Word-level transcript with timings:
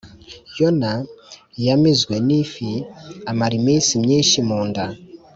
Yona 0.57 0.91
ya 1.65 1.75
mizwe 1.81 2.15
nifi 2.27 2.69
amara 3.31 3.53
iy’iminsi 3.55 3.91
myinshi 4.03 4.37
mu 4.47 4.59
nda 4.67 4.85